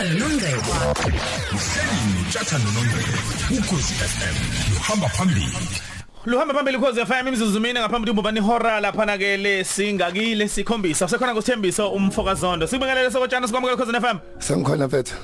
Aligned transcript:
Chatha 0.00 0.08
nonongcebo. 0.14 0.72
Uhleli 1.52 2.32
Chatha 2.32 2.58
nonongcebo. 2.58 3.18
Ukhosi 3.58 3.94
FM. 3.94 4.36
Uhamba 4.76 5.08
phambili. 5.08 5.46
Luhamba 6.26 6.54
phambili 6.54 6.78
khoze 6.78 7.06
FM 7.06 7.28
imizuzu 7.28 7.60
mina 7.60 7.80
ngaphambi 7.80 8.12
kumbani 8.12 8.40
hora 8.40 8.80
lapha 8.80 9.06
na 9.06 9.18
ke 9.18 9.36
lesingakile 9.36 10.48
sikhombisa 10.48 11.08
sekhona 11.08 11.34
kusithembiso 11.34 11.90
umfokazondo 11.92 12.66
sibingelele 12.66 13.10
sokotshana 13.10 13.46
sikwamukela 13.46 13.76
khoze 13.76 13.92
FM 14.00 14.18
Sengikhona 14.38 14.86
mfethu. 14.86 15.14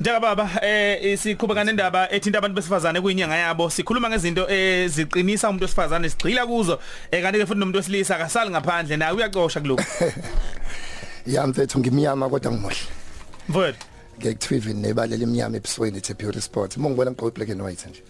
Njeka 0.00 0.20
baba 0.20 0.50
eh 0.62 1.18
siqhubeka 1.18 1.64
nendaba 1.64 2.10
ethinta 2.12 2.38
abantu 2.38 2.54
besifazane 2.56 3.00
kuyinyanga 3.00 3.36
yabo 3.36 3.70
sikhuluma 3.70 4.10
ngezinto 4.10 4.46
eziqinisa 4.50 5.48
umuntu 5.48 5.64
wesifazane 5.64 6.08
sigcila 6.10 6.46
kuzo 6.46 6.78
eh 7.10 7.22
kanti 7.22 7.38
ke 7.38 7.46
futhi 7.46 7.60
nomuntu 7.60 7.78
wesilisa 7.78 8.16
akasali 8.16 8.50
ngaphandle 8.50 8.96
naye 8.96 9.12
uyaqosha 9.12 9.60
kuloko 9.60 9.84
Ya 11.26 11.46
mfethu 11.46 11.78
ngimnyama 11.78 12.28
kodwa 12.28 12.52
ngimuhle. 12.52 12.76
mfowethu 13.48 13.86
Ngekuthiwa 14.18 14.56
even 14.58 14.76
nebalela 14.82 15.22
imnyama 15.22 15.56
ebusweni 15.56 15.98
ethe 15.98 16.14
pure 16.14 16.40
sport. 16.40 16.76
Mongibona 16.76 17.10
ngigqoke 17.10 17.34
black 17.34 17.50
and 17.50 17.62
white 17.62 17.86
nje. 17.90 18.02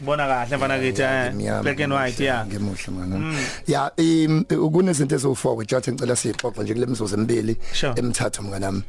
bona 0.00 0.26
kahle 0.26 0.56
mfana 0.56 0.78
kithi 0.78 1.02
eh 1.02 1.32
Ngimnyama, 1.32 1.62
black 1.62 1.80
and 1.80 1.92
white 1.92 2.14
ngimuhle, 2.14 2.24
yeah 2.24 2.46
Ngimuhle 2.46 2.90
mngana. 2.90 3.38
Ya 3.66 3.92
um 3.98 4.44
kunezinto 4.72 5.16
ezo4 5.16 5.56
wethatha 5.56 5.92
ngicela 5.92 6.16
sixoxe 6.16 6.62
nje 6.62 6.74
kule 6.74 6.86
mizuzu 6.86 7.14
emibili 7.14 7.56
Sure. 7.72 7.92
emithathu 7.96 8.42
mnganami. 8.42 8.82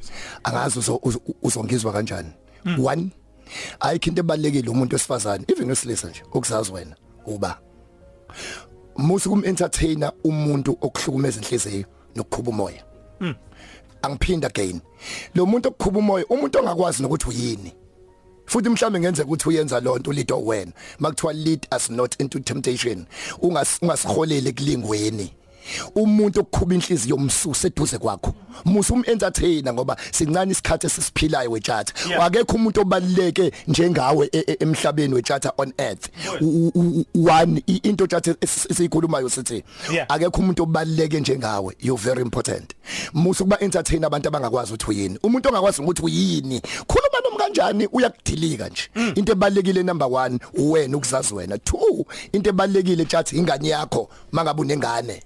Angazi 0.43 0.79
uzo- 0.79 0.99
uzo- 1.03 1.21
uzongizwa 1.43 1.93
kanjani. 1.93 2.29
One 2.85 3.09
ayikho 3.79 4.09
into 4.09 4.19
ebalekile 4.21 4.69
umuntu 4.69 4.95
wesifazane 4.95 5.45
even 5.47 5.69
wesilisa 5.69 6.07
nje 6.09 6.21
ukuzazi 6.33 6.71
wena 6.71 6.95
uba 7.25 7.59
musu 8.97 9.29
kum 9.29 9.45
entertainer 9.45 10.11
umuntu 10.23 10.77
okuhlukumeza 10.81 11.41
inhliziyo 11.41 11.85
nokukhuba 12.15 12.49
umoya 12.49 12.83
angiphinda 14.05 14.47
again. 14.47 14.81
Lo 15.35 15.45
muntu 15.45 15.69
okukhuba 15.69 15.99
umoya 15.99 16.25
umuntu 16.25 16.59
ongakwazi 16.59 17.03
nokuthi 17.03 17.29
uyini. 17.29 17.73
Futhi 18.45 18.69
mhlambe 18.69 18.99
ngenzeka 18.99 19.27
ukuthi 19.27 19.49
uyenza 19.49 19.79
lonto 19.79 20.11
lido 20.11 20.39
wena 20.39 20.71
makuthiwa 20.99 21.33
lead 21.33 21.67
us 21.75 21.89
not 21.89 22.15
into 22.19 22.39
temptation. 22.39 23.05
Ungas 23.41 23.79
ungasiholele 23.81 24.51
kulingweni 24.51 25.33
umuntu 25.95 26.39
okukhuba 26.39 26.73
inhliziyo 26.75 27.15
yomsusa 27.15 27.67
eduze 27.67 27.97
kwakho. 27.97 28.33
Musa 28.65 28.93
um 28.93 29.03
entertainer 29.07 29.73
ngoba 29.73 29.97
sincane 30.11 30.51
isikhathi 30.51 30.87
esisiphilayo 30.87 31.51
wethatha 31.51 31.93
Yeah. 32.09 32.23
akekho 32.25 32.55
umuntu 32.55 32.81
obaluleke 32.81 33.51
njengawe 33.67 34.29
e- 34.31 34.43
e- 34.47 34.57
emhlabeni 34.59 35.13
wethatha 35.13 35.51
on 35.57 35.73
earth. 35.77 36.07
U- 36.41 36.71
u- 36.75 37.05
u- 37.15 37.29
one 37.29 37.63
i- 37.67 37.79
into 37.83 38.07
thatha 38.07 38.35
esiyikhulumayo 38.41 39.29
sithi 39.29 39.63
Yeah. 39.93 40.05
akekho 40.09 40.41
umuntu 40.41 40.63
obaluleke 40.63 41.19
njengawe. 41.19 41.75
You 41.81 41.95
very 41.95 42.21
important. 42.21 42.73
Musa 43.13 43.43
kuba 43.43 43.59
entertain 43.59 44.03
abantu 44.03 44.27
abangakwazi 44.27 44.73
ukuthi 44.73 44.89
uyini? 44.91 45.19
Umuntu 45.23 45.49
ongakwazi 45.49 45.81
ukuthi 45.81 46.01
uyini? 46.01 46.61
Khuluma 46.87 47.19
noma 47.23 47.37
kanjani 47.37 47.87
uyakudilika 47.91 48.69
nje. 48.69 48.89
Into 49.15 49.31
ebalekile 49.31 49.83
number 49.83 50.07
1 50.07 50.39
uwena 50.53 50.97
ukuzazi 50.97 51.33
wena. 51.33 51.57
Two 51.57 52.05
into 52.31 52.49
ebalekile 52.49 53.05
thathi 53.05 53.37
ingane 53.37 53.69
yakho 53.69 54.09
mangabe 54.31 54.61
unengane. 54.61 55.23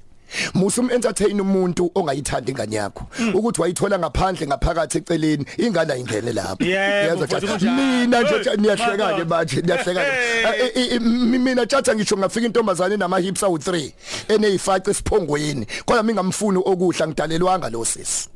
Musa 0.54 0.82
um 0.82 0.92
entertain 0.92 1.42
umuntu 1.42 1.92
ongayithanda 1.96 2.52
ingane 2.52 2.76
yakho 2.76 3.06
ukuthi 3.34 3.62
wayithola 3.62 4.00
ngaphandle 4.00 4.48
ngaphakathi 4.48 4.98
eceleni 4.98 5.46
ingane 5.58 5.94
ayingene 5.94 6.32
lapho 6.34 6.64
Yebo, 6.66 7.28
Tjatha. 7.28 7.48
futhi 7.48 7.66
kunjalo. 7.66 7.76
mina 7.76 8.18
Hey, 8.18 8.40
nje 8.40 8.56
niyahleka 8.58 9.08
ke 9.08 9.12
madod. 9.14 9.28
bathi 9.28 9.62
niyahleka 9.62 10.02
Hey. 10.02 10.46
Eh, 10.46 10.72
eh, 10.76 10.94
eh, 10.94 11.02
mina 11.02 11.66
tjatha 11.66 11.96
ngisho 11.96 12.18
ngafika 12.18 12.46
intombazane 12.46 12.98
nama 12.98 13.18
hips 13.20 13.44
awu 13.44 13.58
3 13.58 13.92
eneyifaca 14.28 14.92
esiphongweni 14.92 15.68
kodwa 15.86 16.04
mingamfuni 16.04 16.58
okuhla 16.66 17.08
ngidalelwanga 17.08 17.70
lo 17.70 17.86
sisi 17.86 18.30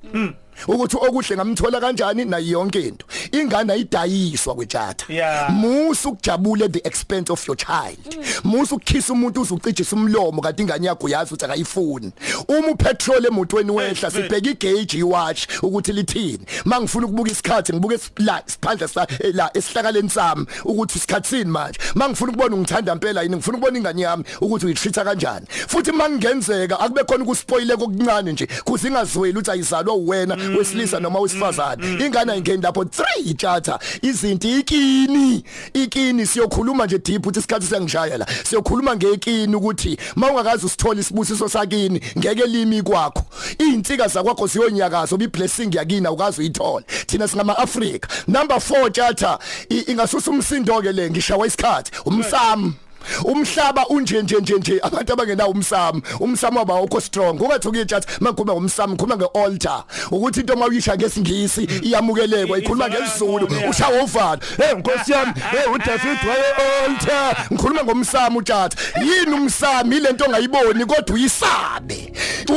ukuthi 0.67 0.97
okuhle 0.97 1.35
ngamthola 1.35 1.79
kanjani 1.79 2.25
nayo 2.25 2.45
yonke 2.47 2.79
into 2.79 3.05
ingane 3.33 3.73
ayidayiswa 3.73 4.55
kwetjatha 4.55 5.05
Yeah. 5.13 5.49
musu 5.49 6.09
ukujabule 6.09 6.65
at 6.65 6.71
the 6.71 6.87
expense 6.87 7.33
of 7.33 7.47
your 7.47 7.57
child. 7.57 8.17
Musu 8.43 8.75
ukukhisa 8.75 9.13
umuntu 9.13 9.41
uzucijisa 9.41 9.95
umlomo 9.95 10.41
kanti 10.41 10.61
ingane 10.61 10.87
yakho 10.87 11.09
yazi 11.09 11.33
ukuthi 11.33 11.45
akayifuni. 11.45 12.11
Uma 12.47 12.67
upetrol 12.67 13.25
emotweni 13.25 13.71
wehla 13.71 14.11
sibheka 14.11 14.37
igauge 14.49 14.97
iwatch 14.97 15.47
ukuthi 15.61 15.93
lithini. 15.93 16.39
Mangifuna 16.65 17.05
ukubuka 17.05 17.31
isikhathi 17.31 17.73
ngibuke 17.73 17.99
la 18.17 18.43
isiphandla 18.47 18.87
sa 18.87 19.07
eh, 19.19 19.35
la 19.35 19.49
esihlakaleni 19.57 20.09
sami 20.09 20.45
ukuthi 20.65 20.97
isikhatsini 20.97 21.45
manje. 21.45 21.79
Mangifuna 21.95 22.31
ukubona 22.31 22.55
ungithanda 22.55 22.93
impela 22.93 23.21
yini 23.21 23.35
ngifuna 23.35 23.57
ukubona 23.57 23.77
ingane 23.77 24.01
yami 24.01 24.23
ukuthi 24.41 24.65
uyitreata 24.65 25.03
kanjani. 25.03 25.45
Futhi 25.49 25.91
mangenzeka 25.91 26.79
akube 26.79 27.03
khona 27.03 27.23
ukuspoile 27.23 27.75
kokuncane 27.77 28.31
nje 28.31 28.47
kuze 28.63 28.87
ingazweli 28.87 29.37
ukuthi 29.37 29.51
ayizalwa 29.51 29.93
uwena 29.95 30.35
wesilisa 30.57 30.99
noma 30.99 31.19
wesifazane. 31.19 32.05
Ingane 32.05 32.31
ayingeni 32.31 32.61
lapho 32.63 32.83
3 32.83 33.03
tjatha 33.33 33.79
izinto 34.01 34.47
ikini 34.49 35.43
ikini 35.73 36.25
siyokhuluma 36.27 36.85
nje 36.85 36.97
deep 36.99 37.21
ukuthi 37.21 37.39
isikhathi 37.39 37.65
sengishaya 37.65 38.17
la 38.17 38.27
siyokhuluma 38.43 38.95
ngekini 38.95 39.55
ukuthi 39.55 39.97
mawungakazi 40.15 40.65
usithola 40.65 40.99
isibusiso 41.01 41.49
sakini 41.49 42.01
ngeke 42.17 42.45
limi 42.45 42.81
kwakho. 42.81 43.25
Insika 43.59 44.07
zakwakho 44.07 44.47
ziyonyakazo 44.47 45.17
bi 45.17 45.27
blessing 45.27 45.75
yakini 45.75 46.07
awukazi 46.07 46.41
uyithola 46.41 46.85
thina 47.07 47.27
singama 47.27 47.57
Africa 47.57 48.07
number 48.27 48.57
4 48.57 48.91
tjatha 48.91 49.39
i- 49.69 49.91
ingasusa 49.91 50.31
umsindo 50.31 50.81
ke 50.81 50.91
le 50.91 51.09
ngishawa 51.09 51.47
isikhathi. 51.47 51.91
Umsamo. 52.05 52.73
Umhlaba 53.23 53.87
unje 53.87 54.21
nje 54.21 54.35
nje 54.41 54.53
nje. 54.53 54.79
Abantu 54.83 55.13
abangenawo 55.13 55.51
umsamo. 55.51 56.01
Umsamo 56.19 56.59
waba 56.59 56.73
awukho 56.73 57.01
strong. 57.01 57.41
Ungathuki 57.41 57.81
itshathi 57.81 58.07
makhuluma 58.19 58.53
ngomsamo 58.53 58.95
khuluma 58.95 59.17
ngealtar. 59.17 59.83
Ukuthi 60.11 60.39
into 60.39 60.55
mawuyisha 60.55 60.95
ngesingisi 60.95 61.63
iyamukelekwa 61.63 62.57
ikhuluma 62.57 62.89
ngesizulu 62.89 63.49
ushawa 63.69 64.03
uvalo 64.03 64.39
hey 64.57 64.73
nkosi 64.73 65.11
yami 65.11 65.33
hey 65.51 65.73
uDavid 65.73 66.17
waye 66.29 66.53
altar. 66.83 67.47
Ngikhuluma 67.53 67.83
ngomsamo 67.83 68.39
utshatha 68.39 68.77
yini 69.01 69.33
umsamo? 69.33 69.93
Ilento 69.93 70.25
ongayiboni 70.25 70.85
kodwa 70.85 71.15
uyisabe 71.15 72.13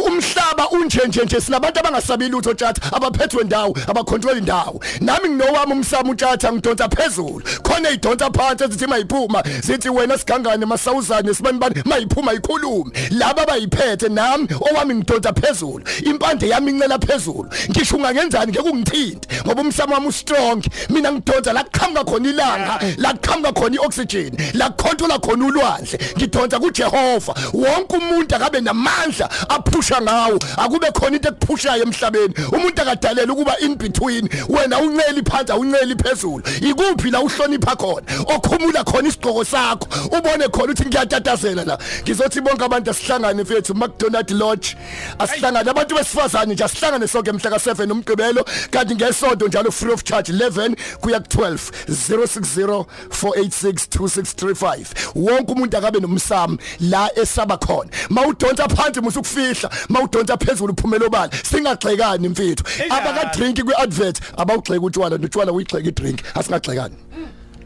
umhlaba 0.07 0.71
unje 0.71 1.01
nje 1.07 1.25
nje 1.25 1.41
sinabantu 1.41 1.81
abangasabili 1.81 2.31
lutho 2.31 2.55
tjatha 2.55 2.97
abaphethwe 2.97 3.45
ndawo 3.45 3.77
abacontrol 3.89 4.39
indawo 4.39 4.81
nami 5.01 5.29
nginowami 5.29 5.73
umsamo 5.73 6.11
utjatha 6.11 6.53
ngidonsa 6.53 6.89
phezulu. 6.89 7.43
Khona 7.63 7.91
idonsa 7.91 8.31
phansi 8.31 8.65
ezithi 8.65 8.87
mayiphuma 8.87 9.43
zithi 9.61 9.89
wena 9.89 10.19
sigangane 10.37 10.67
masawuzane 10.67 11.35
sibani 11.35 11.59
bani? 11.59 11.75
Mayiphuma 11.85 12.33
ikhulume. 12.35 12.93
Laba 13.11 13.47
bayiphethe 13.47 14.09
nami 14.09 14.49
owami 14.71 14.95
ngidonsa 14.95 15.33
phezulu. 15.33 15.85
Impande 16.05 16.49
yami 16.49 16.73
incela 16.73 16.99
phezulu. 16.99 17.49
Ngisho 17.71 17.97
ungangenzani? 17.97 18.53
Ngeke 18.53 18.71
ungithinte. 18.71 19.29
Ngoba 19.47 19.63
umsamo 19.63 19.95
wami 19.95 20.07
ustrong. 20.07 20.63
Mina 20.91 21.13
ngidonsa 21.13 21.53
la 21.53 21.65
kuqhamuka 21.65 22.05
khona 22.05 22.29
ilanga 22.29 22.81
la 22.99 23.13
kuqhamuka 23.15 23.53
khona 23.53 23.77
ioxygen 23.77 24.37
la 24.55 24.71
kukhontrola 24.71 25.19
khona 25.19 25.47
ulwandle. 25.47 25.99
Ngidonsa 26.17 26.59
kuJehova. 26.59 27.35
Wonke 27.53 27.97
umuntu 27.97 28.37
akabe 28.37 28.61
namandla 28.61 29.31
aphusha 29.49 30.01
ngawo. 30.01 30.39
Akube 30.57 30.91
khona 30.93 31.17
into 31.17 31.29
ekuphushayo 31.29 31.83
emhlabeni. 31.83 32.35
Umuntu 32.53 32.83
akadalela 32.83 33.33
ukuba 33.33 33.59
in 33.61 33.75
between. 33.77 34.29
Wena 34.49 34.79
unceli 34.81 35.23
phansi 35.23 35.53
awunceli 35.53 35.95
phezulu. 35.95 36.43
Ikuphi 36.61 37.11
la 37.11 37.21
uhlonipha 37.21 37.77
khona? 37.77 38.07
Okhumula 38.27 38.85
khona 38.85 39.09
isigqoko 39.09 39.45
sakho. 39.45 39.87
Ubone 40.27 40.49
khona 40.49 40.73
ukuthi 40.73 40.87
ngiyatatazela 40.87 41.65
la. 41.65 41.79
Ngizothi 42.03 42.41
bonke 42.41 42.65
abantu 42.65 42.91
asihlangane 42.91 43.43
mfethu 43.43 43.75
McDonald 43.75 44.31
Lodge 44.31 44.77
asihlangane. 45.19 45.71
Abantu 45.71 45.95
besifazane 45.95 46.55
nje 46.55 46.65
asihlangane 46.65 47.09
sonke 47.09 47.33
mhla 47.33 47.51
ka7 47.51 47.93
umgqibelo 47.93 48.45
kanti 48.71 48.95
ngesonto 48.95 49.49
njalo 49.49 49.71
free 49.71 49.93
of 49.93 50.03
charge 50.03 50.33
11 50.33 50.77
kuya 51.01 51.19
ku12 51.19 51.59
060 51.89 52.85
4862635 53.11 54.87
wonke 55.15 55.53
umuntu 55.53 55.77
akabe 55.77 56.01
nomsamo 56.01 56.59
la 56.81 57.11
esaba 57.19 57.57
khona. 57.57 57.91
Mawudonsa 58.11 58.69
phansi 58.69 59.01
musukufihla 59.01 59.71
mawudonsa 59.89 60.37
phezulu 60.37 60.73
uphumela 60.73 61.07
obala 61.07 61.31
singagxekani 61.43 62.29
mfethu. 62.29 62.65
Abaka 62.91 63.25
drink 63.37 63.65
kwi 63.65 63.75
advert 63.79 64.21
abawugxeka 64.37 64.81
utshwala 64.81 65.19
notshwala 65.19 65.53
uyigxeka 65.53 65.89
i 65.89 65.93
drink 65.93 66.21
asingagxekani. 66.35 66.95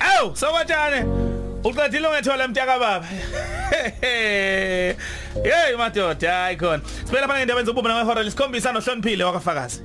Awu 0.01 0.37
sokotshane 0.37 1.40
uqedile 1.65 2.09
ungethola 2.09 2.49
mtaka 2.49 2.79
baba. 2.79 3.07
Hey 5.45 5.77
madoda 5.79 6.33
hayi 6.33 6.57
khona. 6.57 6.83
Sibela 7.05 7.27
phana 7.29 7.39
ngendaba 7.39 7.61
enzobumba 7.61 7.95
ngehora 7.95 8.23
lesikhombisa 8.23 8.73
nohloniphile 8.73 9.25
wakafakazi. 9.25 9.83